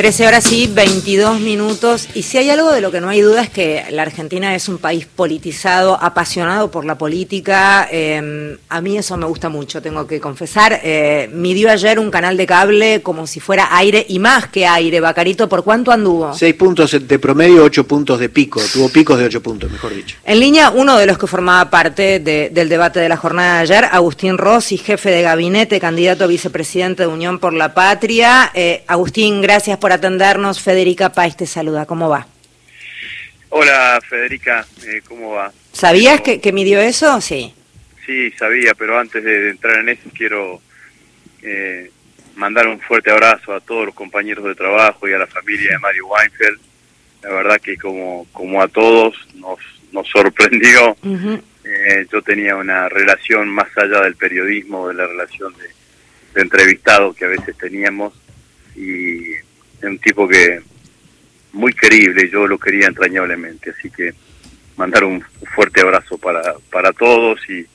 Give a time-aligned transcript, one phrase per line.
[0.00, 2.08] 13 horas y 22 minutos.
[2.14, 4.66] Y si hay algo de lo que no hay duda es que la Argentina es
[4.66, 7.86] un país politizado, apasionado por la política.
[7.92, 10.80] Eh, a mí eso me gusta mucho, tengo que confesar.
[10.82, 15.00] Eh, midió ayer un canal de cable como si fuera aire y más que aire.
[15.00, 16.32] Bacarito, ¿por cuánto anduvo?
[16.32, 18.58] Seis puntos de promedio, ocho puntos de pico.
[18.72, 20.16] Tuvo picos de ocho puntos, mejor dicho.
[20.24, 23.84] En línea, uno de los que formaba parte del debate de la jornada de ayer,
[23.92, 28.50] Agustín Rossi, jefe de gabinete, candidato a vicepresidente de Unión por la Patria.
[28.54, 30.60] Eh, Agustín, gracias por atendernos.
[30.60, 31.86] Federica País te saluda.
[31.86, 32.26] ¿Cómo va?
[33.50, 34.66] Hola, Federica.
[34.86, 35.52] Eh, ¿Cómo va?
[35.72, 37.20] ¿Sabías que, que, midió eso?
[37.20, 37.54] Sí.
[38.06, 40.60] Sí, sabía, pero antes de entrar en eso quiero
[41.42, 41.90] eh,
[42.36, 45.78] mandar un fuerte abrazo a todos los compañeros de trabajo y a la familia de
[45.78, 46.60] Mario Weinfeld.
[47.22, 49.58] La verdad que como, como a todos nos,
[49.92, 50.96] nos sorprendió.
[51.64, 55.68] eh, yo tenía una relación más allá del periodismo, de la relación de,
[56.34, 58.14] de entrevistado que a veces teníamos
[58.74, 59.34] y
[59.86, 60.60] un tipo que
[61.52, 64.14] muy querible, yo lo quería entrañablemente, así que
[64.76, 65.22] mandar un
[65.54, 67.66] fuerte abrazo para, para todos y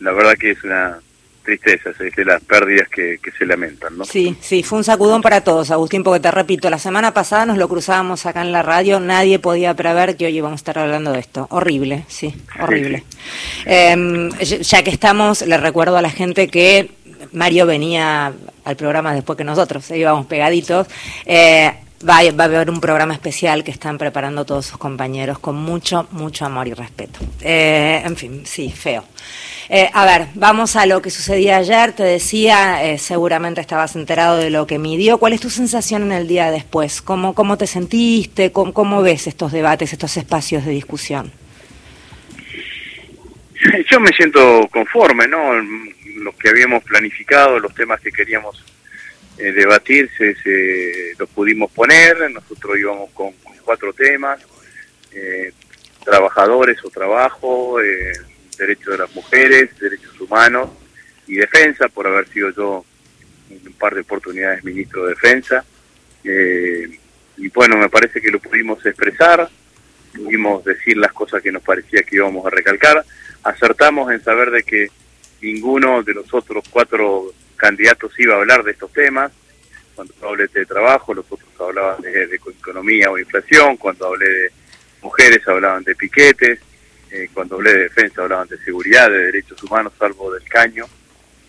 [0.00, 0.98] la verdad que es una
[1.42, 4.04] tristeza, es de las pérdidas que, que, se lamentan, ¿no?
[4.04, 7.56] Sí, sí, fue un sacudón para todos, Agustín, porque te repito, la semana pasada nos
[7.56, 11.12] lo cruzábamos acá en la radio, nadie podía prever que hoy íbamos a estar hablando
[11.12, 11.46] de esto.
[11.50, 12.98] Horrible, sí, horrible.
[12.98, 13.16] Sí,
[13.58, 13.62] sí.
[13.66, 16.90] Eh, ya que estamos, le recuerdo a la gente que
[17.36, 18.32] Mario venía
[18.64, 19.98] al programa después que nosotros, ¿eh?
[19.98, 20.86] íbamos pegaditos.
[21.26, 21.70] Eh,
[22.08, 26.46] va, a haber un programa especial que están preparando todos sus compañeros con mucho, mucho
[26.46, 27.18] amor y respeto.
[27.42, 29.04] Eh, en fin, sí, feo.
[29.68, 31.92] Eh, a ver, vamos a lo que sucedía ayer.
[31.92, 35.18] Te decía, seguramente estabas enterado de lo que midió.
[35.18, 37.02] ¿Cuál es tu sensación en el día después?
[37.02, 38.50] ¿Cómo, cómo te sentiste?
[38.50, 41.30] ¿Cómo, ¿Cómo ves estos debates, estos espacios de discusión?
[43.90, 45.38] Yo me siento conforme, ¿no?
[46.16, 48.64] Los que habíamos planificado, los temas que queríamos
[49.38, 52.30] eh, debatir, se, los pudimos poner.
[52.30, 54.40] Nosotros íbamos con, con cuatro temas:
[55.12, 55.52] eh,
[56.04, 58.12] trabajadores o trabajo, eh,
[58.58, 60.70] derechos de las mujeres, derechos humanos
[61.26, 62.84] y defensa, por haber sido yo
[63.50, 65.64] en un par de oportunidades ministro de defensa.
[66.24, 66.98] Eh,
[67.36, 69.48] y bueno, me parece que lo pudimos expresar,
[70.14, 73.04] pudimos decir las cosas que nos parecía que íbamos a recalcar,
[73.42, 74.90] acertamos en saber de que
[75.40, 79.32] ninguno de los otros cuatro candidatos iba a hablar de estos temas.
[79.94, 83.76] Cuando hablé de trabajo, los otros hablaban de, economía o inflación.
[83.76, 84.50] Cuando hablé de
[85.02, 86.60] mujeres, hablaban de piquetes.
[87.10, 90.84] Eh, cuando hablé de defensa, hablaban de seguridad, de derechos humanos, salvo del caño.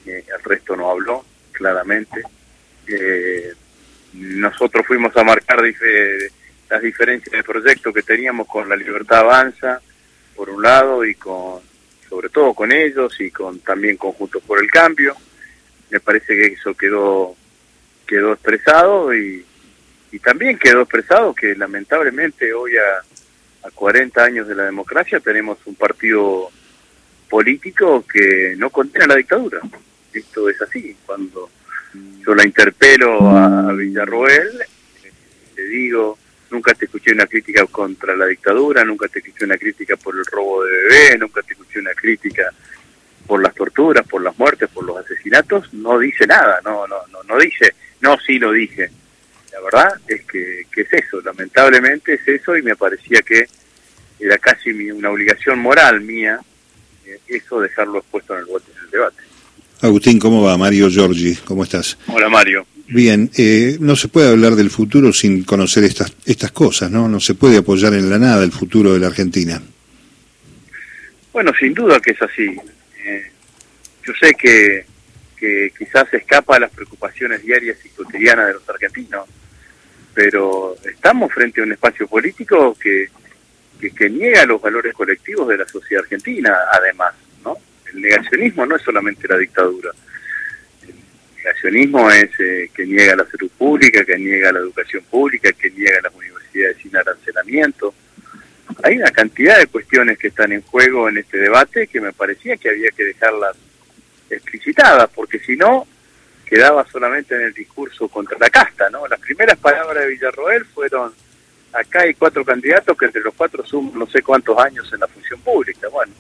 [0.06, 2.22] Eh, el resto no habló, claramente.
[2.88, 3.54] Eh,
[4.14, 5.80] nosotros fuimos a marcar dif
[6.70, 9.82] las diferencias de proyecto que teníamos con la Libertad Avanza,
[10.36, 11.62] por un lado, y con
[12.10, 15.16] sobre todo con ellos y con también conjuntos por el cambio
[15.90, 17.36] me parece que eso quedó
[18.06, 19.46] quedó expresado y,
[20.12, 25.58] y también quedó expresado que lamentablemente hoy a, a 40 años de la democracia tenemos
[25.66, 26.50] un partido
[27.30, 29.60] político que no condena la dictadura.
[30.14, 30.96] Esto es así.
[31.06, 31.50] Cuando
[32.26, 34.64] yo la interpelo a, a Villarroel,
[35.56, 36.18] le digo,
[36.50, 40.26] nunca te escuché una crítica contra la dictadura, nunca te escuché una crítica por el
[40.26, 42.52] robo de bebé, nunca te escuché una crítica
[43.26, 47.24] por las torturas, por las muertes, por los asesinatos, no dice nada, no, no, no,
[47.24, 48.90] no dice, no, sí lo dije.
[49.52, 53.48] La verdad es que, que es eso, lamentablemente es eso y me parecía que
[54.20, 56.40] era casi mi, una obligación moral mía
[57.06, 59.24] eh, eso dejarlo expuesto en el, en el debate.
[59.82, 60.58] Agustín, ¿cómo va?
[60.58, 61.98] Mario Giorgi, ¿cómo estás?
[62.08, 62.66] Hola Mario.
[62.90, 67.10] Bien, eh, no se puede hablar del futuro sin conocer estas, estas cosas, ¿no?
[67.10, 69.62] No se puede apoyar en la nada el futuro de la Argentina.
[71.34, 72.56] Bueno, sin duda que es así.
[73.06, 73.32] Eh,
[74.06, 74.86] yo sé que,
[75.36, 79.28] que quizás escapa a las preocupaciones diarias y cotidianas de los argentinos,
[80.14, 83.08] pero estamos frente a un espacio político que,
[83.82, 87.58] que, que niega los valores colectivos de la sociedad argentina, además, ¿no?
[87.94, 89.92] El negacionismo no es solamente la dictadura.
[91.48, 96.02] Negacionismo es eh, que niega la salud pública, que niega la educación pública, que niega
[96.04, 97.94] las universidades sin arancelamiento.
[98.84, 102.58] Hay una cantidad de cuestiones que están en juego en este debate que me parecía
[102.58, 103.56] que había que dejarlas
[104.30, 105.88] explicitadas, porque si no,
[106.46, 109.08] quedaba solamente en el discurso contra la casta, ¿no?
[109.08, 111.14] Las primeras palabras de Villarroel fueron,
[111.72, 115.08] acá hay cuatro candidatos que entre los cuatro suman no sé cuántos años en la
[115.08, 115.88] función pública.
[115.88, 116.12] Bueno,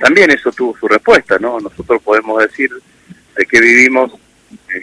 [0.00, 1.60] también eso tuvo su respuesta, ¿no?
[1.60, 2.70] Nosotros podemos decir
[3.36, 4.25] de que vivimos,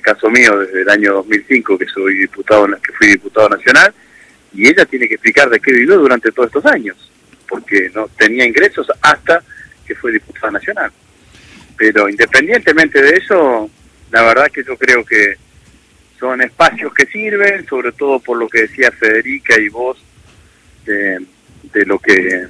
[0.04, 3.94] caso mío, desde el año 2005, que soy diputado, que fui diputado nacional,
[4.54, 7.12] y ella tiene que explicar de qué vivió durante todos estos años,
[7.48, 9.42] porque no tenía ingresos hasta
[9.88, 10.92] que fue diputada nacional.
[11.76, 13.70] Pero independientemente de eso,
[14.12, 15.36] la verdad que yo creo que
[16.20, 19.98] son espacios que sirven, sobre todo por lo que decía Federica y vos,
[20.86, 21.20] de,
[21.86, 22.48] lo que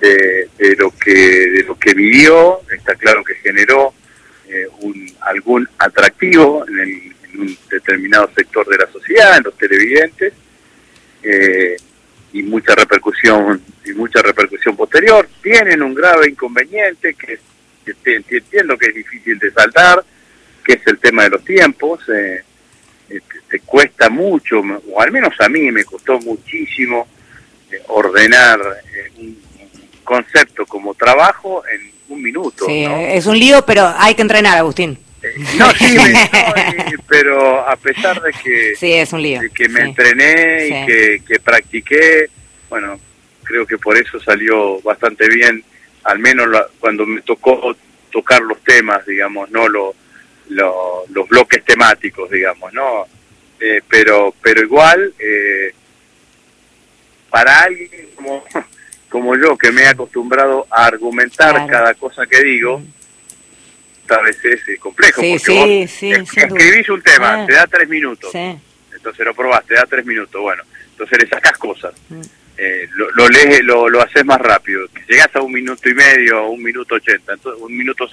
[0.00, 3.92] de, lo que de lo que vivió, está claro que generó
[4.48, 10.32] eh, un, algún atractivo en, en, un determinado sector de la sociedad, en los televidentes,
[11.22, 11.76] eh,
[12.32, 15.28] y mucha repercusión y mucha repercusión posterior.
[15.42, 17.38] Tienen un grave inconveniente que,
[18.04, 20.04] entiendo que es difícil de saltar,
[20.64, 22.00] que es el tema de los tiempos.
[22.08, 22.42] Eh,
[23.10, 27.08] eh, te cuesta mucho, o al menos a mí me costó muchísimo
[27.70, 28.60] eh, ordenar
[29.16, 29.42] un
[30.04, 32.64] concepto como trabajo en un minuto.
[32.66, 34.98] Sí, es un lío, pero hay que entrenar, Agustín.
[35.56, 35.96] No, sí,
[37.08, 39.40] pero a pesar de que, sí, es un lío.
[39.52, 42.28] que me entrené y que, que practiqué,
[42.68, 42.98] bueno,
[43.42, 45.64] creo que por eso salió bastante bien,
[46.04, 46.46] al menos
[46.78, 47.74] cuando me tocó
[48.10, 49.94] tocar los temas, digamos, no lo,
[50.48, 53.06] los bloques temáticos, digamos, ¿no?
[53.60, 55.72] Eh, pero, pero igual, eh,
[57.28, 58.44] para alguien como,
[59.08, 62.82] como yo, que me he acostumbrado a argumentar cada cosa que digo,
[64.08, 65.20] a veces es complejo.
[65.20, 69.74] Sí, porque sí, vos escribís un tema, te da tres minutos, entonces lo probás, te
[69.74, 71.94] da tres minutos, bueno, entonces le sacás cosas.
[72.08, 72.20] Mm.
[72.60, 74.84] Eh, lo, lo lees, lo, lo haces más rápido.
[75.08, 78.08] Llegás a un minuto y medio, un minuto ochenta, entonces, un minuto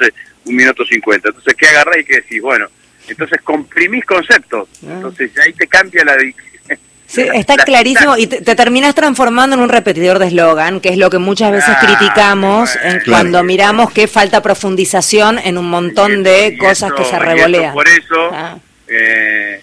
[0.46, 1.30] un minuto cincuenta.
[1.30, 2.42] Entonces, ¿qué agarrás y qué decís?
[2.44, 2.68] Bueno,
[3.08, 4.70] entonces comprimís conceptos.
[4.84, 4.94] Ah.
[4.94, 6.16] Entonces, ahí te cambia la
[7.16, 11.10] Sí, está clarísimo y te, terminas transformando en un repetidor de eslogan, que es lo
[11.10, 17.06] que muchas veces criticamos cuando miramos que falta profundización en un montón de cosas que
[17.06, 17.74] se revolean.
[17.74, 18.58] Por eso, ah.
[18.88, 19.62] eh,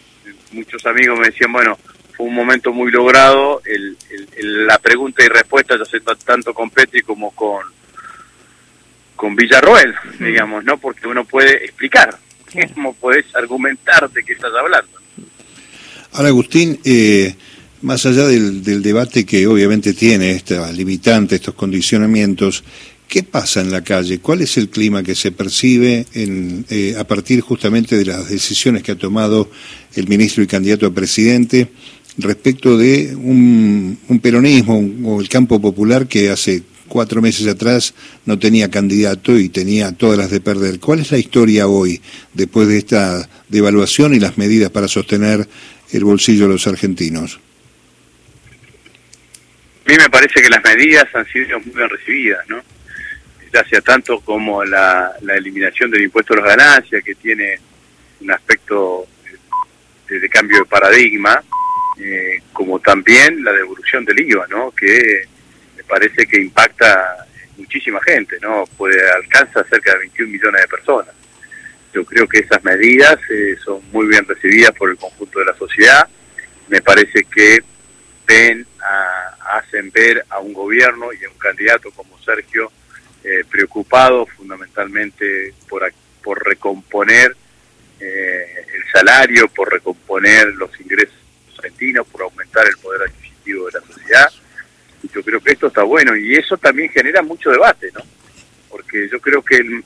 [0.53, 1.79] muchos amigos me decían, bueno,
[2.17, 3.97] fue un momento muy logrado el,
[4.67, 7.63] la pregunta y respuesta, ya sé tanto con Petri como con
[9.23, 10.79] con Villarroel, digamos, ¿no?
[10.79, 12.19] Porque uno puede explicar,
[12.75, 15.02] cómo puedes argumentar de qué estás hablando.
[16.13, 17.35] Ahora, Agustín, eh,
[17.81, 22.65] más allá del, debate que obviamente tiene esta limitante, estos condicionamientos,
[23.09, 24.19] ¿qué pasa en la calle?
[24.19, 28.83] ¿Cuál es el clima que se percibe en, eh, a partir justamente de las decisiones
[28.83, 29.51] que ha tomado
[29.95, 31.69] el ministro y candidato a presidente
[32.19, 37.95] respecto de un, peronismo o el campo popular que hace cuatro meses atrás
[38.27, 40.79] no tenía candidato y tenía todas las de perder.
[40.79, 42.03] ¿Cuál es la historia hoy,
[42.35, 45.49] después de esta devaluación y las medidas para sostener
[45.93, 47.41] el bolsillo de los argentinos?
[49.87, 52.63] A mí me parece que las medidas han sido muy bien recibidas, ¿no?
[53.53, 57.59] Ya sea tanto como la, eliminación del impuesto a las ganancias, que tiene
[58.21, 59.07] un aspecto
[60.09, 61.43] de, cambio de paradigma,
[61.99, 64.71] eh, como también la devolución del IVA, ¿no?
[64.71, 65.25] Que
[65.77, 67.27] me parece que impacta
[67.59, 68.65] muchísima gente, ¿no?
[68.77, 71.22] Puede alcanza cerca de 21 millones de personas.
[71.93, 75.57] Yo creo que esas medidas eh, son muy bien recibidas por el conjunto de la
[75.57, 76.09] sociedad.
[76.69, 77.63] Me parece que
[78.27, 78.67] ven,
[79.41, 82.73] hacen ver a un gobierno y a un candidato como Sergio
[83.25, 85.83] eh, preocupado fundamentalmente por,
[86.23, 87.37] por recomponer
[88.01, 91.15] eh, el salario, por recomponer los ingresos
[91.57, 94.29] argentinos, por aumentar el poder adquisitivo de la sociedad.
[95.03, 98.01] Y yo creo que esto está bueno y eso también genera mucho debate, ¿no?
[98.69, 99.85] Porque yo creo que el,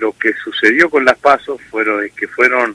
[0.00, 2.74] lo que sucedió con las pasos fueron que fueron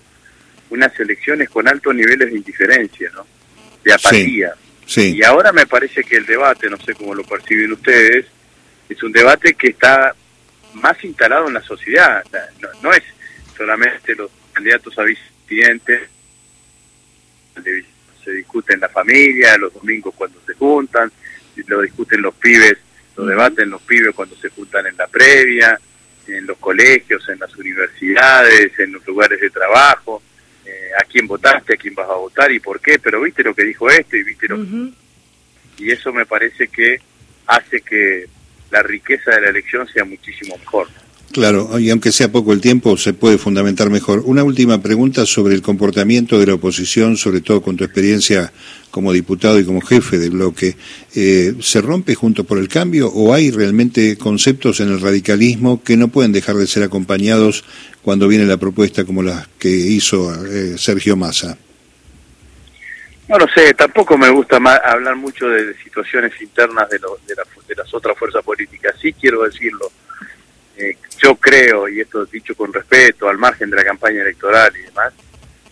[0.69, 3.25] unas elecciones con altos niveles de indiferencia, ¿no?
[3.83, 4.53] De apatía.
[4.85, 8.27] Sí, Y ahora me parece que el debate, no sé cómo lo perciben ustedes,
[8.87, 10.15] es un debate que está
[10.75, 12.23] más instalado en la sociedad.
[12.83, 13.03] No, es
[13.57, 16.07] solamente los candidatos a vicepresidente,
[18.23, 21.11] se discute en la familia, los domingos cuando se juntan,
[21.67, 22.77] lo discuten los pibes,
[23.15, 25.79] lo debaten los pibes cuando se juntan en la previa,
[26.27, 30.21] en los colegios, en las universidades, en los lugares de trabajo,
[30.65, 33.53] eh, a quién votaste, a quién vas a votar y por qué, pero viste lo
[33.53, 34.57] que dijo este y viste lo
[35.77, 36.99] Y eso me parece que
[37.47, 38.25] hace que
[38.71, 40.87] la riqueza de la elección sea muchísimo mejor.
[41.31, 44.21] Claro, y aunque sea poco el tiempo, se puede fundamentar mejor.
[44.25, 48.53] Una última pregunta sobre el comportamiento de la oposición, sobre todo con tu experiencia
[48.89, 50.77] como diputado y como jefe del bloque.
[51.13, 55.97] Eh, ¿Se rompe junto por el cambio o hay realmente conceptos en el radicalismo que
[55.97, 57.65] no pueden dejar de ser acompañados
[58.01, 61.57] cuando viene la propuesta como la que hizo eh, Sergio Massa?
[63.27, 68.17] No lo sé, tampoco me gusta hablar mucho de situaciones internas de, de las otras
[68.17, 68.95] fuerzas políticas.
[69.01, 69.91] Sí quiero decirlo
[70.77, 74.83] eh, yo creo, y esto dicho con respeto, al margen de la campaña electoral y
[74.83, 75.13] demás,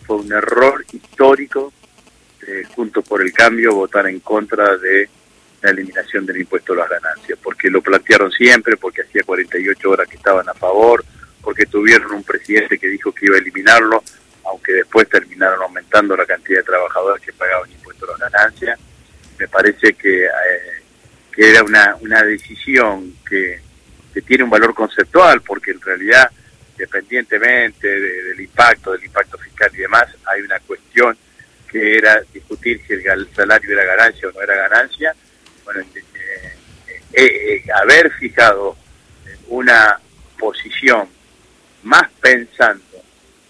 [0.06, 1.72] fue un error histórico,
[2.46, 5.08] eh, junto por el cambio, votar en contra de
[5.62, 10.08] la eliminación del impuesto a las ganancias, porque lo plantearon siempre, porque hacía 48 horas
[10.08, 11.04] que estaban a favor,
[11.42, 14.02] porque tuvieron un presidente que dijo que iba a eliminarlo,
[14.44, 18.78] aunque después terminaron aumentando la cantidad de trabajadores que pagaban impuestos a las ganancias,
[19.38, 20.82] me parece que, eh,
[21.32, 23.60] que era una, una decisión que,
[24.14, 26.30] que tiene un valor conceptual, porque en realidad,
[26.70, 31.18] independientemente del impacto, del impacto fiscal y demás, hay una cuestión
[31.68, 35.14] que era discutir si el salario era ganancia o no era ganancia.
[35.64, 36.52] Bueno, eh,
[37.12, 38.76] eh, haber fijado
[39.48, 39.98] una
[40.38, 41.08] posición
[41.82, 43.02] más pensando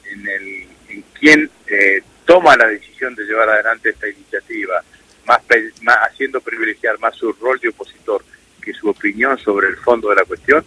[0.07, 4.83] en, el, en quién eh, toma la decisión de llevar adelante esta iniciativa,
[5.27, 5.41] más,
[5.83, 8.25] más haciendo privilegiar más su rol de opositor
[8.65, 10.65] que su opinión sobre el fondo de la cuestión,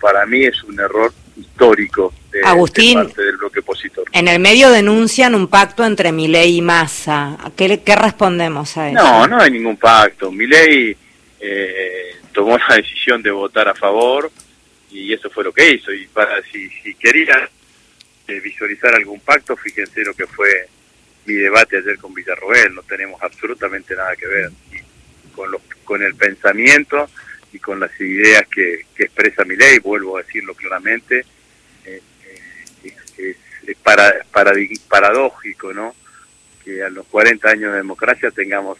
[0.00, 4.04] para mí es un error histórico de, Agustín, parte del bloque opositor.
[4.12, 7.38] En el medio denuncian un pacto entre Milei y Massa.
[7.56, 9.02] ¿Qué, ¿Qué respondemos a eso?
[9.02, 10.30] No, no hay ningún pacto.
[10.30, 10.96] Milei
[11.40, 14.30] eh, tomó la decisión de votar a favor
[14.90, 15.92] y eso fue lo que hizo.
[15.92, 17.48] Y para si, si quería
[18.28, 20.68] eh, visualizar algún pacto, fíjense lo que fue
[21.24, 24.50] mi debate ayer con Villarroel, no tenemos absolutamente nada que ver
[25.34, 27.08] con, los, con el pensamiento
[27.52, 31.24] y con las ideas que, expresa mi ley, vuelvo a decirlo claramente,
[31.84, 32.00] eh,
[32.84, 34.12] eh, es, es para,
[34.88, 35.94] paradójico, ¿no?
[36.64, 38.78] Que a los 40 años de democracia tengamos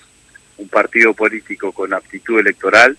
[0.57, 2.97] un partido político con aptitud electoral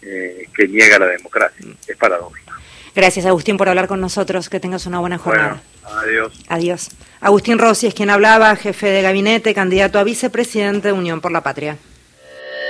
[0.00, 1.66] que niega la democracia.
[1.88, 2.52] Es paradójico.
[2.96, 4.48] Gracias, Agustín, por hablar con nosotros.
[4.48, 5.60] Que tengas una buena jornada.
[5.84, 6.32] adiós.
[6.48, 6.90] Adiós.
[7.20, 11.42] Agustín Rossi es quien hablaba, jefe de gabinete, candidato a vicepresidente de Unión por la
[11.42, 11.76] Patria.